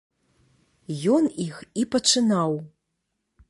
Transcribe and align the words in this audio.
Ён 1.17 1.23
іх 1.45 1.61
і 1.81 1.87
пачынаў. 1.97 2.51